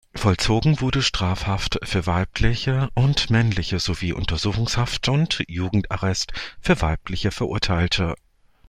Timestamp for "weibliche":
2.07-2.89, 6.81-7.29